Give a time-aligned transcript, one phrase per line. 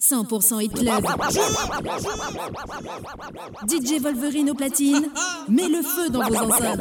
[0.00, 1.04] 100% Hit Club.
[3.66, 5.10] DJ Wolverine au platine.
[5.48, 6.80] Mets le feu dans vos enceintes.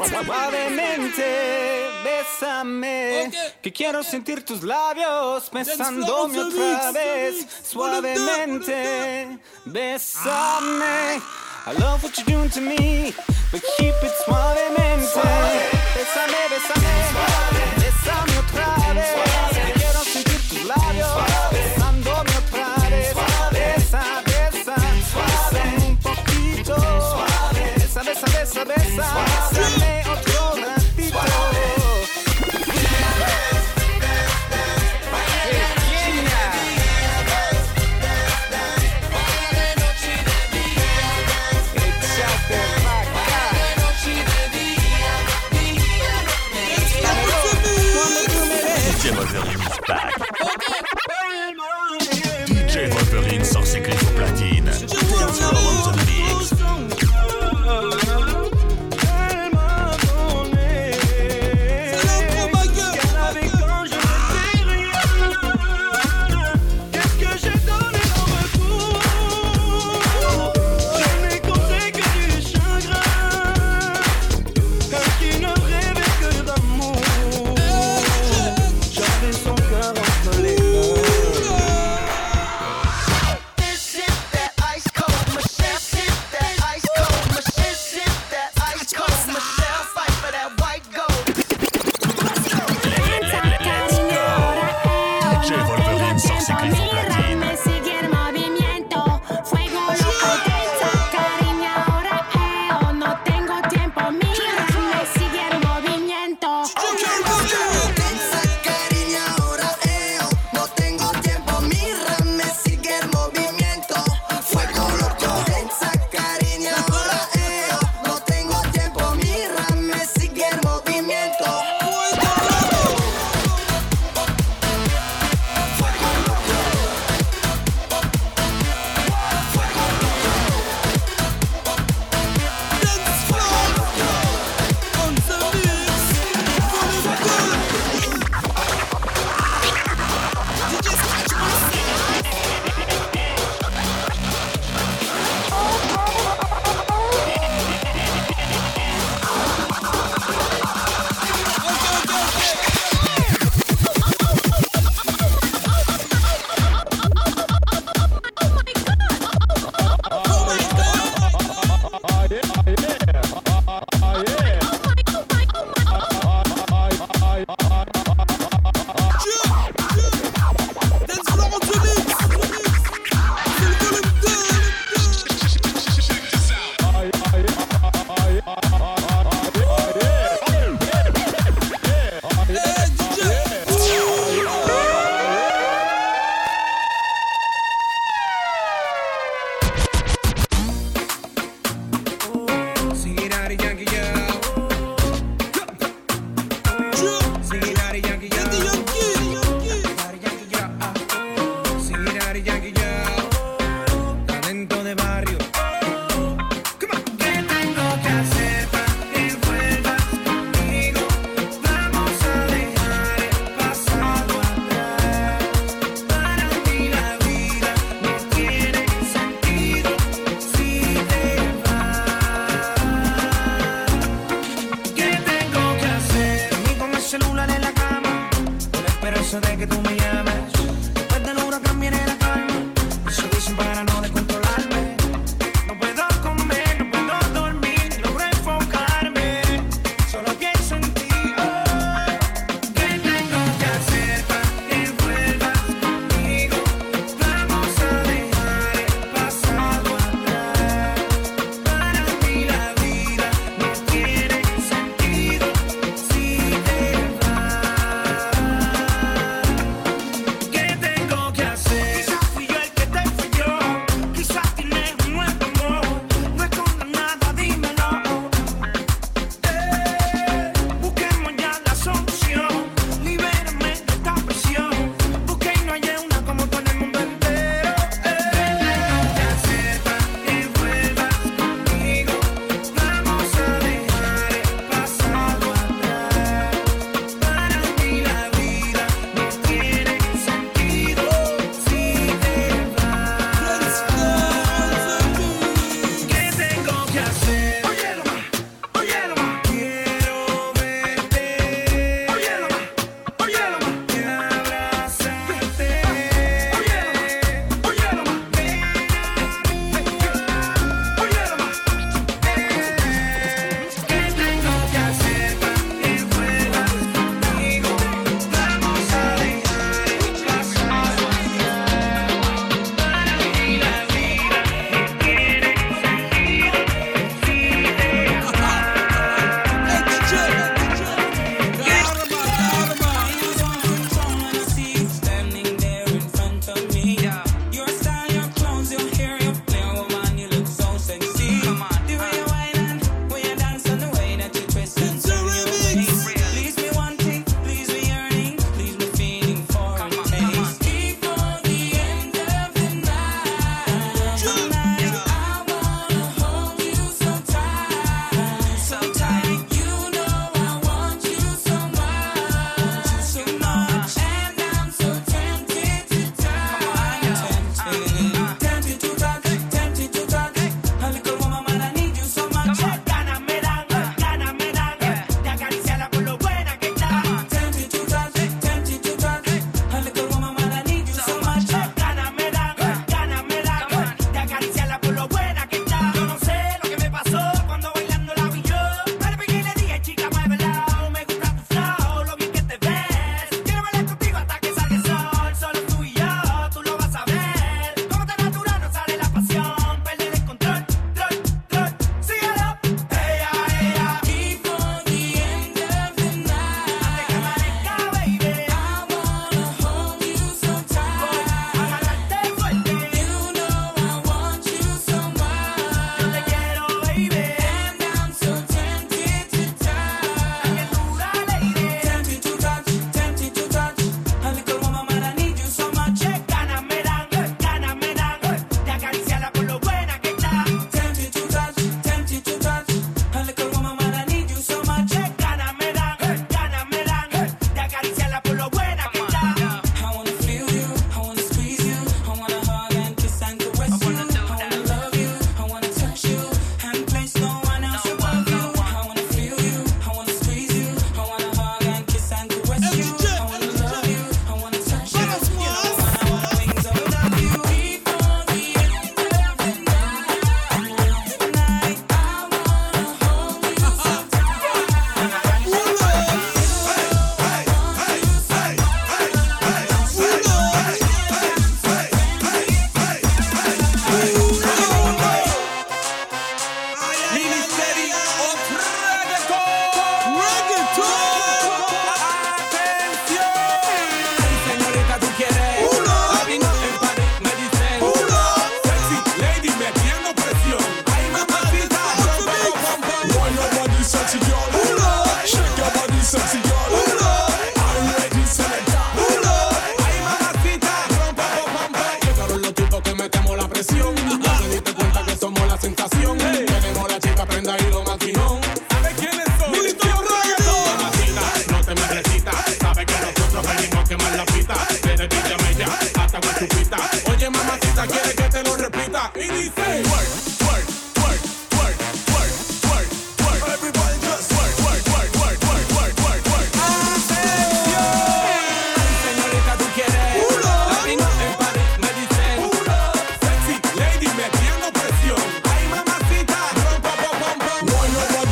[2.04, 3.32] Bésame, okay.
[3.62, 9.28] que quiero sentir tus labios besándome otra vez suavemente.
[9.66, 11.22] Bésame,
[11.68, 13.14] I love what you're doing to me,
[13.52, 15.20] but keep it suavemente.
[15.94, 17.59] Bésame, bésame.
[29.02, 29.59] side.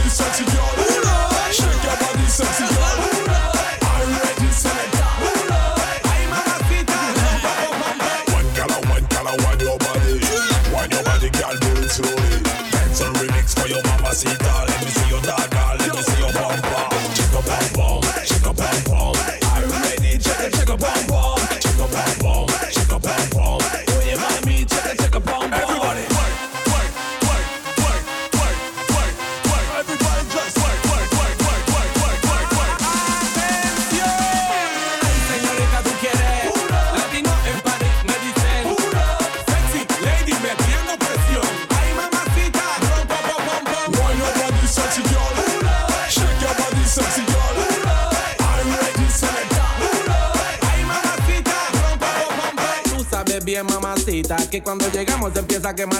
[0.09, 0.56] such a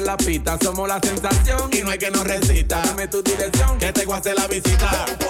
[0.08, 2.82] la pista, somos la sensación y no hay que nos resista.
[2.82, 5.27] Dame tu dirección, que te voy a hacer la visita.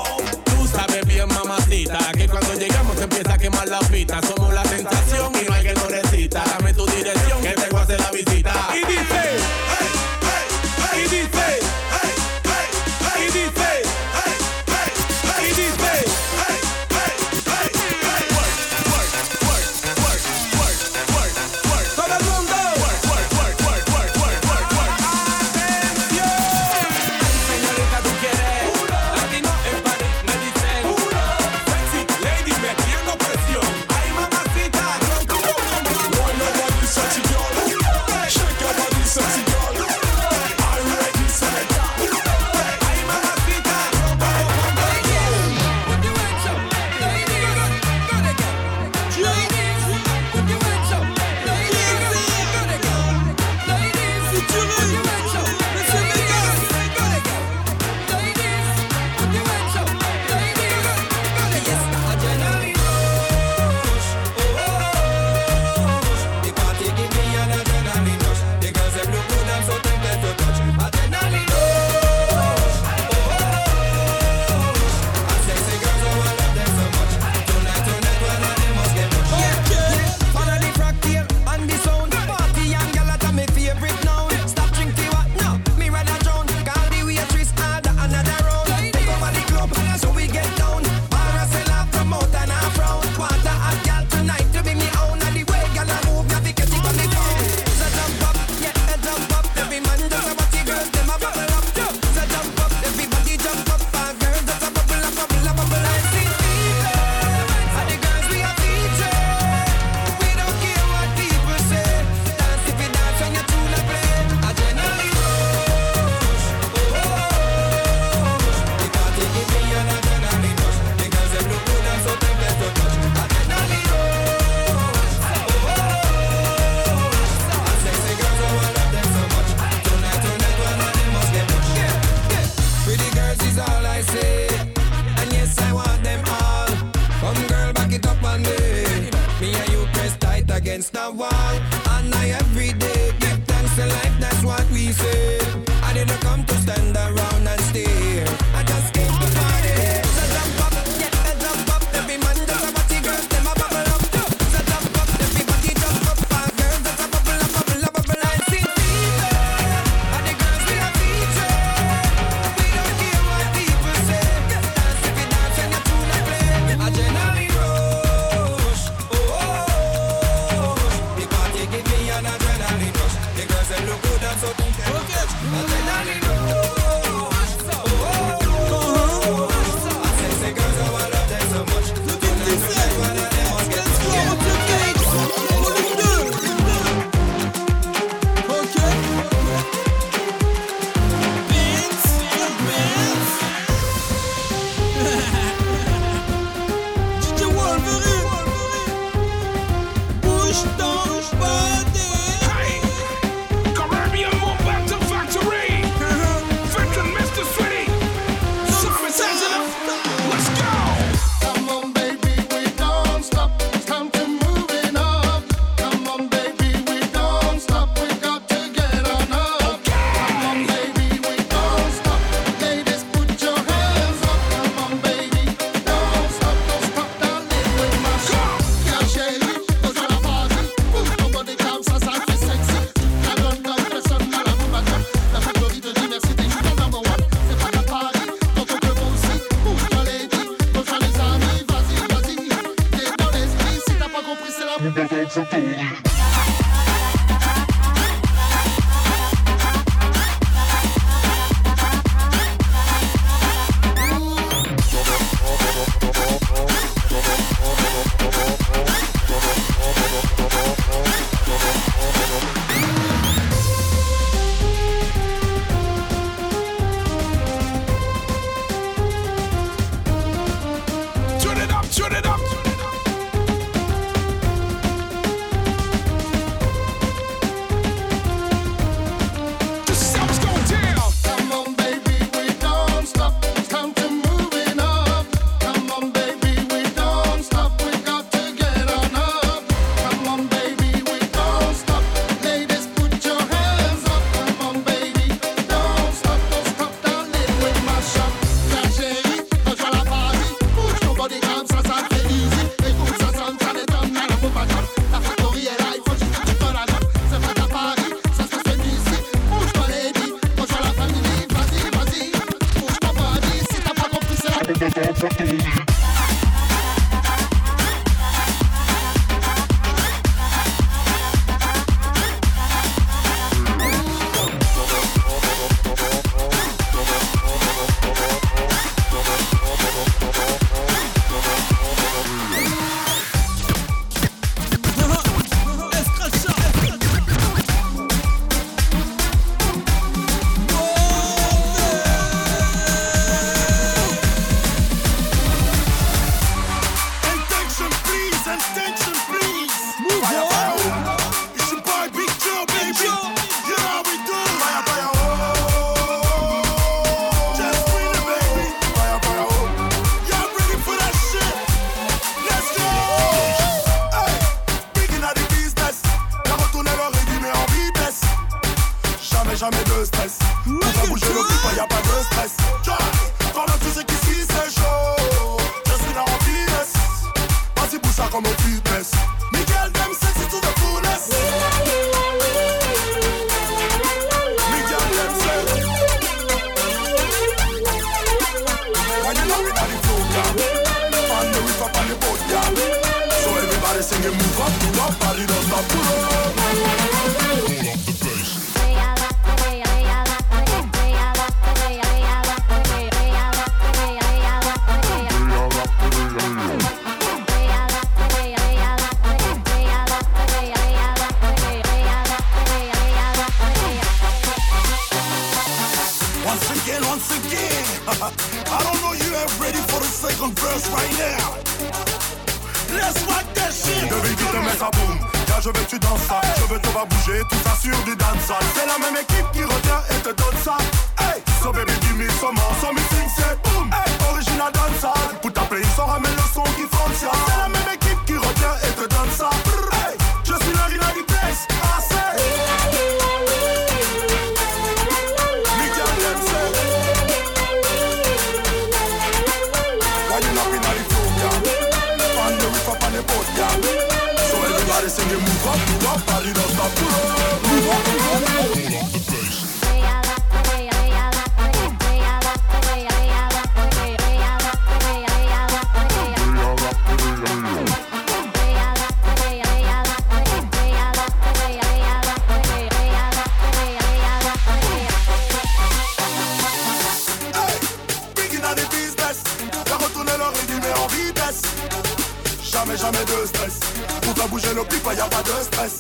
[483.47, 483.79] stress.
[484.21, 485.97] Tout va bouger le pipa, y'a pas de stress.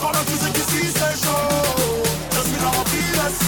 [0.00, 2.02] Dans la musique ici, c'est chaud.
[2.30, 3.40] Je suis la rapidesse.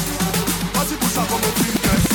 [0.75, 2.14] Vas-y, bouge ça comme une vitesse.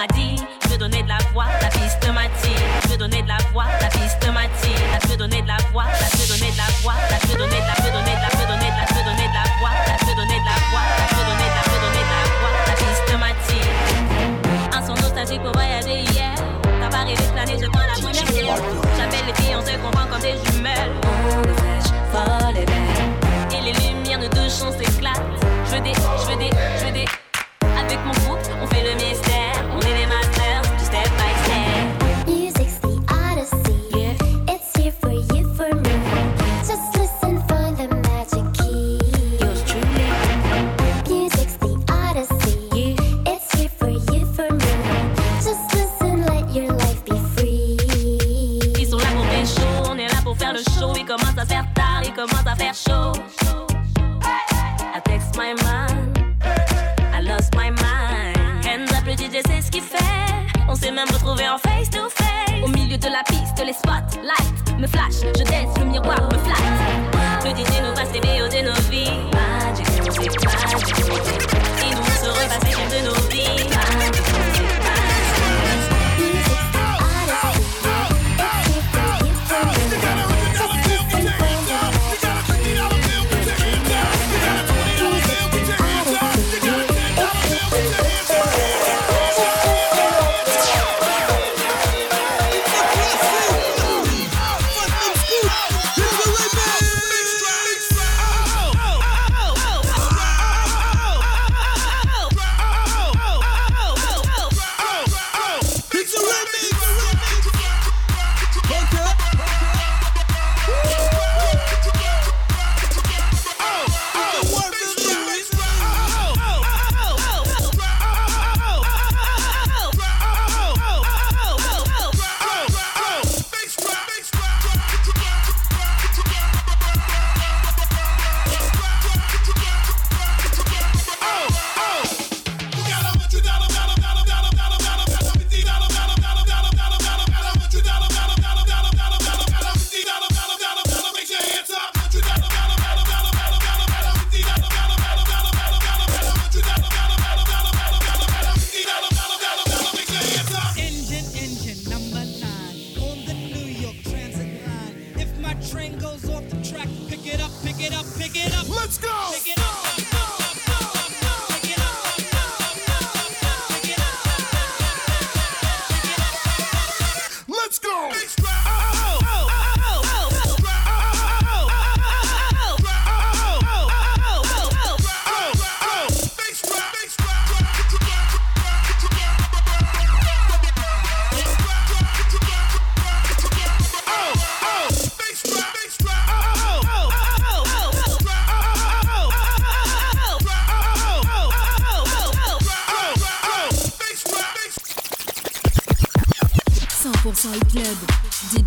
[0.00, 0.39] my D.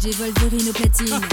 [0.03, 1.32] DJ Wolverine au platine.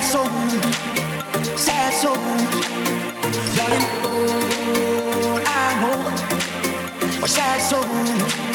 [0.00, 2.14] sad soul, sad soul,
[3.56, 3.86] darling.
[5.26, 8.49] All I know, a sad soul.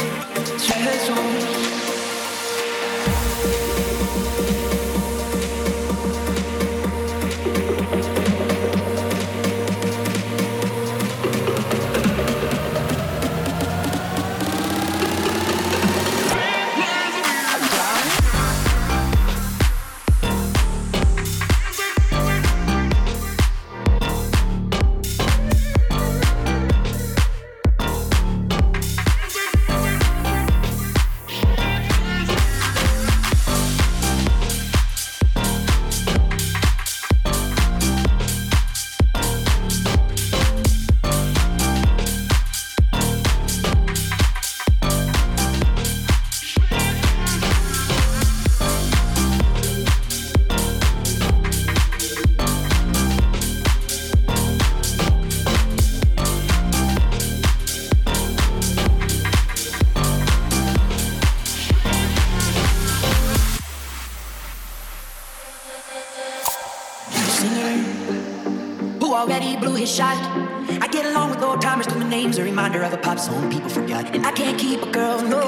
[72.26, 74.04] name's a reminder of a pop song people forgot.
[74.16, 75.42] And I can't keep a girl, no.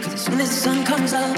[0.00, 1.36] Cause as soon as the sun comes up,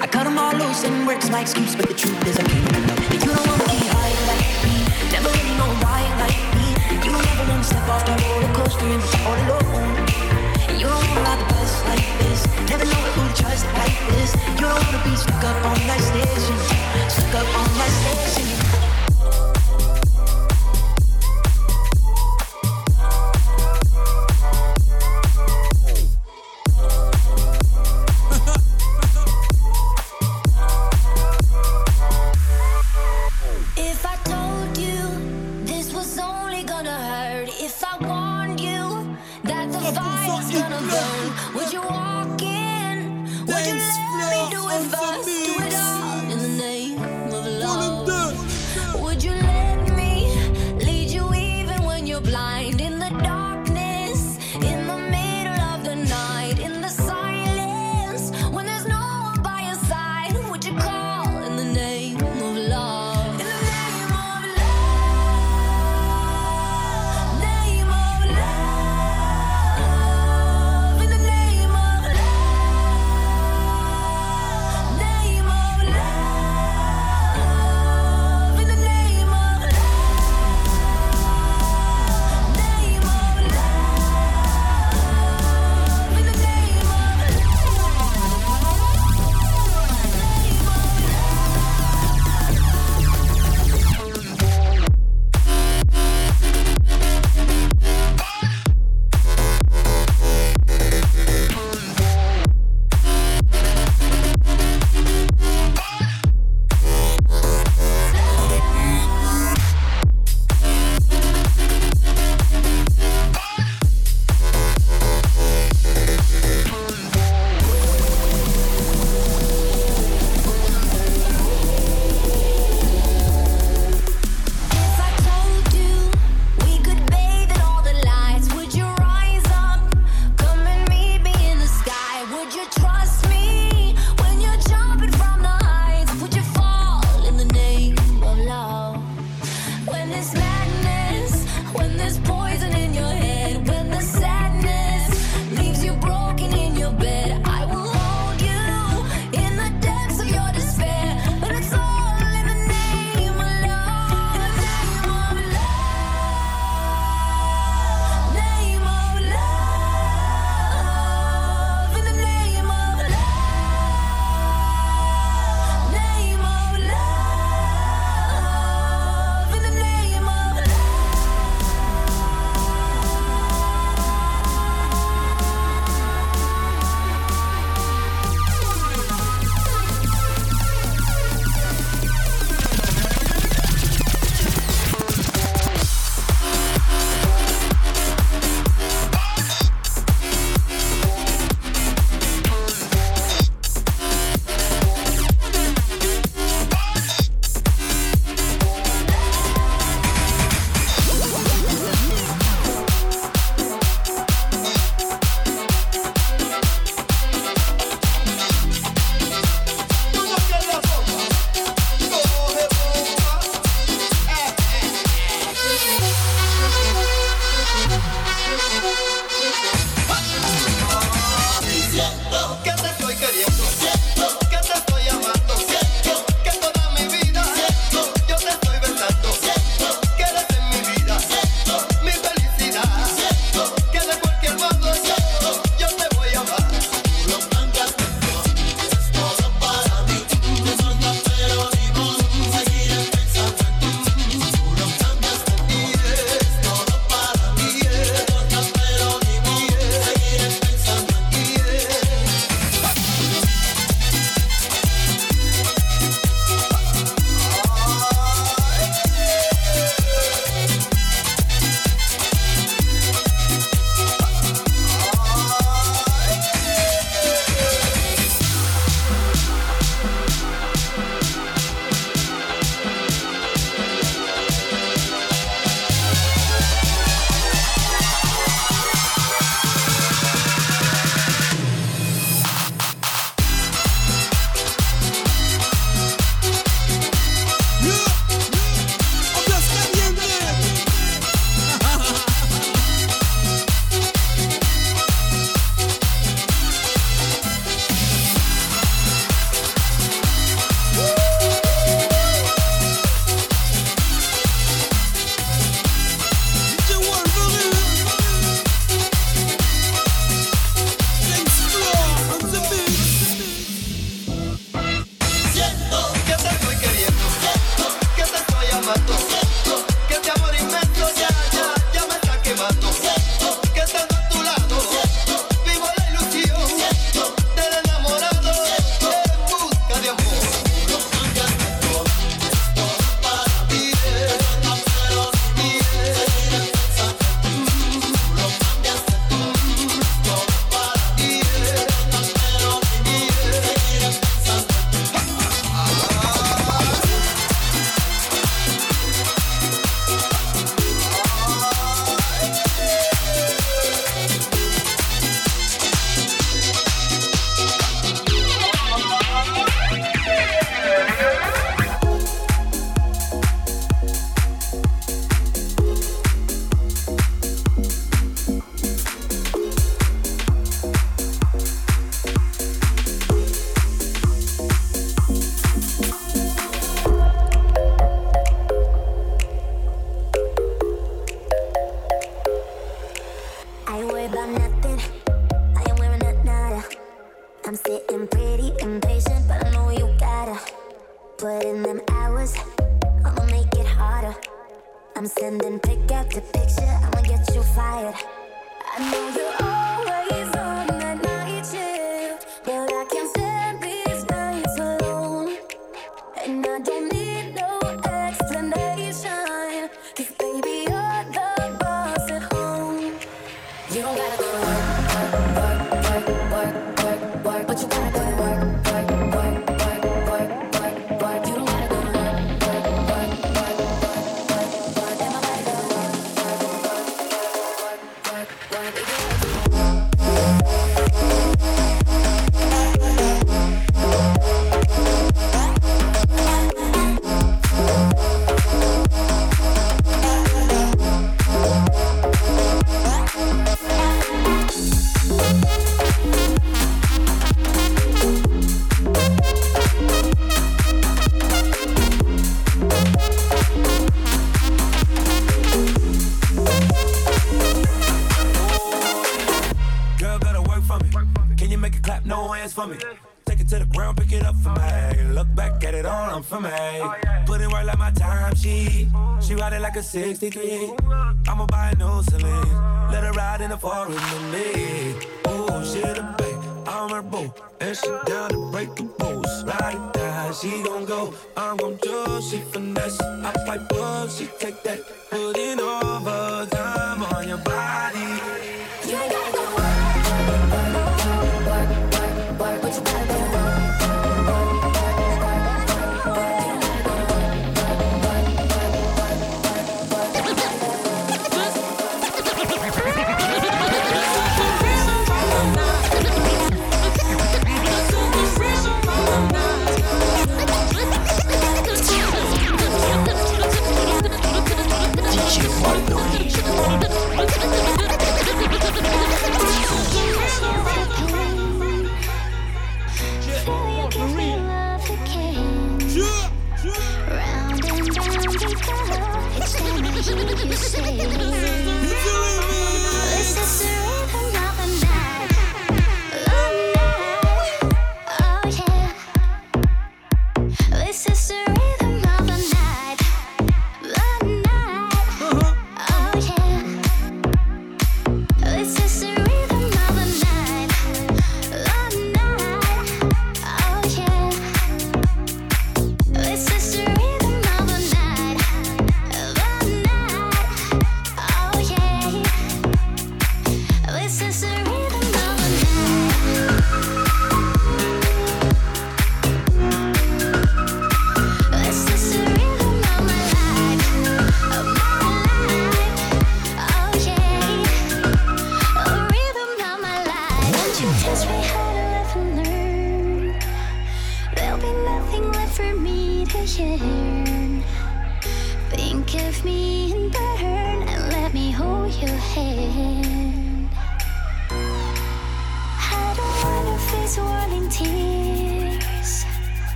[0.00, 1.74] I cut them all loose and work's my excuse.
[1.74, 3.12] But the truth is, I can't get.
[3.12, 4.76] And you don't wanna be high like me,
[5.10, 6.66] never really know why like me.
[7.02, 9.94] You don't ever wanna step off that roller coaster and be all alone.
[10.70, 13.98] And you don't wanna ride the bus like this, never know who to trust like
[14.14, 14.30] this.
[14.54, 16.56] You don't wanna be stuck up on that station,
[17.10, 18.55] stuck up on that station.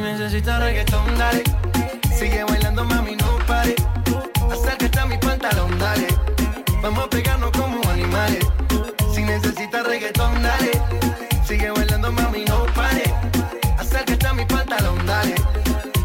[0.00, 1.42] Si necesitas reggaetón, dale.
[2.18, 3.74] Sigue bailando, mami, no pare.
[4.50, 6.06] Acércate a mi pantalón, dale.
[6.80, 8.38] Vamos a pegarnos como animales.
[9.12, 10.70] Si necesitas reggaetón, dale.
[11.46, 13.04] Sigue bailando, mami, no pare.
[13.78, 15.34] Acércate a mi pantalón, dale.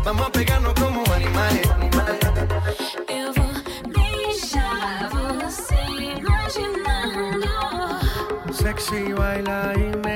[0.03, 1.65] Vamos a pegarnos como animales.
[3.07, 3.47] Eu vou
[5.39, 5.79] você
[6.19, 7.47] imaginando.
[8.51, 10.14] Sexy baila y me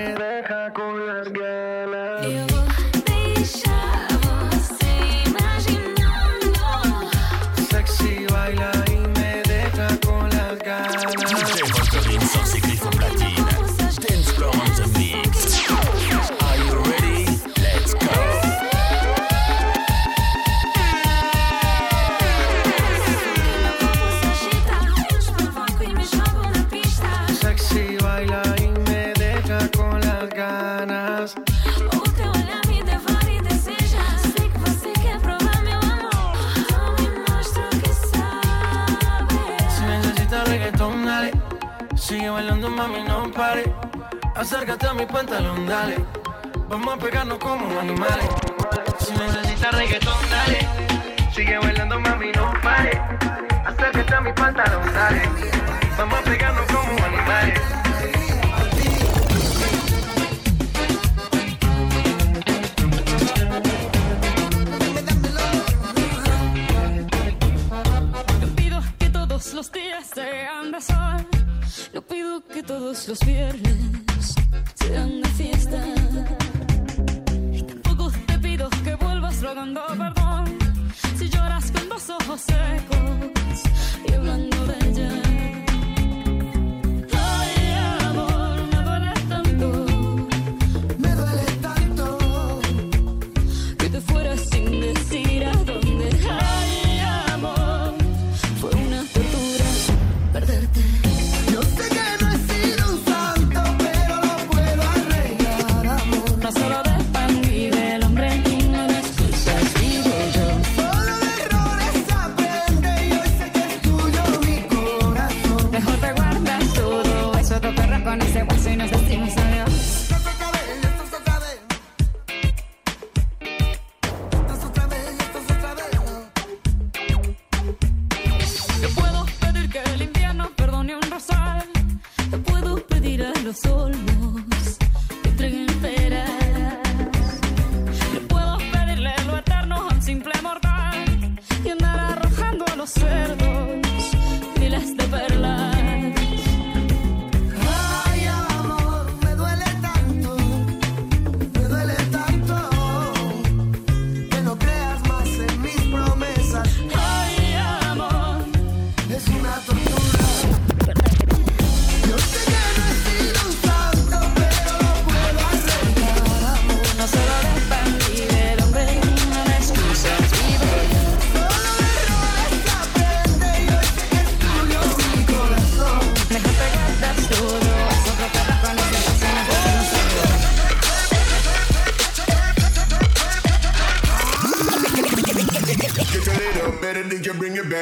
[44.40, 45.98] Acércate a mi pantalón, dale.
[46.70, 48.26] Vamos a pegarnos como animales.
[48.98, 50.60] Si necesitas reggaetón, dale.
[51.34, 53.02] Sigue bailando, mami, no pare.
[53.66, 55.24] Acércate a mi pantalón, dale.
[55.98, 57.62] Vamos a pegarnos como animales.
[68.40, 71.28] Yo pido que todos Los días sean de sol,
[71.94, 74.09] no pido que todos los viernes
[74.76, 75.84] sean de fiesta.
[77.52, 80.58] Y tampoco te pido que vuelvas rogando perdón
[81.18, 83.64] si lloras con los ojos secos
[84.08, 85.29] y hablando de ella.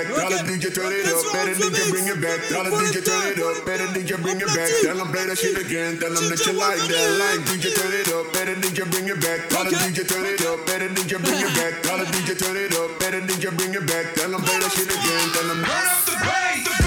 [0.03, 0.15] back.
[0.15, 1.25] Tell them DJ turn it up.
[1.33, 2.39] Better DJ bring it back.
[2.49, 3.65] Tell them DJ turn it up.
[3.65, 4.69] Better DJ bring it back.
[4.81, 5.97] Tell them play that shit again.
[5.97, 7.41] Tell them that you like that line.
[7.49, 8.25] DJ turn it up.
[8.33, 9.49] Better DJ bring it back.
[9.49, 10.65] Tell them DJ turn it up.
[10.65, 11.73] Better DJ bring it back.
[11.81, 12.99] Tell them DJ turn it up.
[12.99, 14.13] Better DJ bring it back.
[14.13, 15.25] Tell them play that shit again.
[15.33, 16.86] Tell them turn up the bass.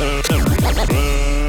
[0.00, 1.39] Uh, uh, uh, uh.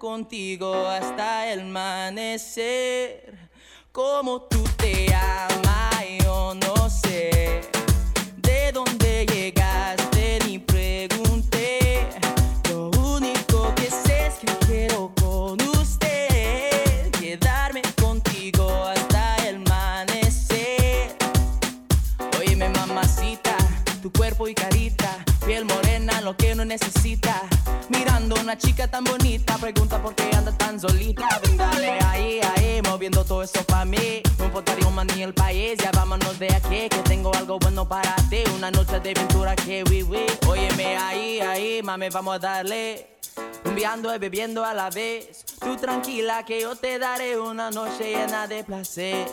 [0.00, 3.38] contigo hasta el amanecer.
[3.92, 7.60] Como tú te amas, yo no sé
[8.38, 12.08] de dónde llegaste ni pregunté.
[12.70, 21.14] Lo único que sé es que quiero con usted quedarme contigo hasta el amanecer.
[22.38, 23.54] Óyeme, mamacita,
[24.00, 27.49] tu cuerpo y carita, piel morena, lo que no necesita
[27.90, 31.26] Mirando una chica tan bonita, pregunta por qué anda tan solita.
[31.42, 34.22] Ven, dale, ahí, ahí, moviendo todo eso pa' mí.
[34.38, 37.88] No importaría un man ni el país, ya vámonos de aquí, que tengo algo bueno
[37.88, 38.44] para ti.
[38.54, 40.24] Una noche de aventura que viví.
[40.46, 43.08] Óyeme ahí, ahí, mami, vamos a darle.
[43.64, 45.44] Enviando y bebiendo a la vez.
[45.58, 49.26] Tú tranquila que yo te daré una noche llena de placer.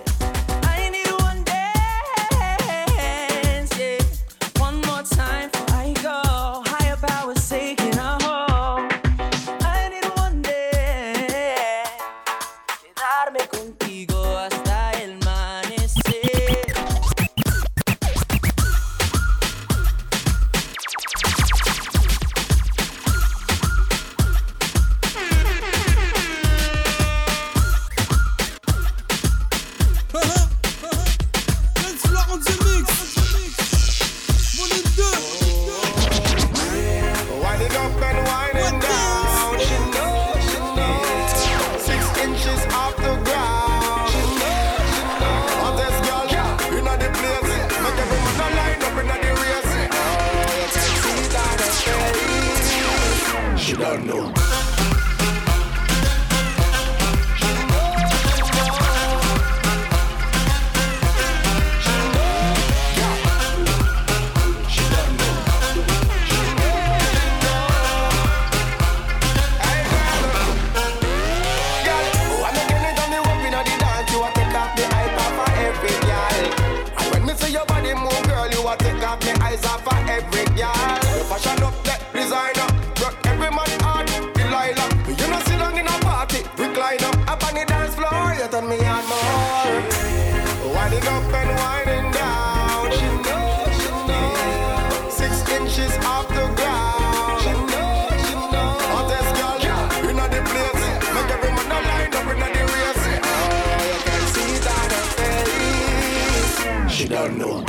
[106.97, 107.66] She don't know.